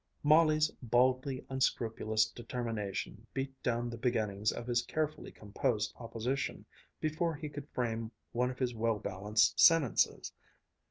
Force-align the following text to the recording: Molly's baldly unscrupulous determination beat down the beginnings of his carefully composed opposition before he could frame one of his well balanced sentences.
Molly's 0.23 0.71
baldly 0.81 1.45
unscrupulous 1.47 2.25
determination 2.27 3.27
beat 3.35 3.61
down 3.61 3.87
the 3.87 3.99
beginnings 3.99 4.51
of 4.51 4.65
his 4.65 4.81
carefully 4.81 5.31
composed 5.31 5.93
opposition 5.95 6.65
before 6.99 7.35
he 7.35 7.49
could 7.49 7.69
frame 7.69 8.11
one 8.31 8.49
of 8.49 8.57
his 8.57 8.73
well 8.73 8.97
balanced 8.97 9.59
sentences. 9.59 10.33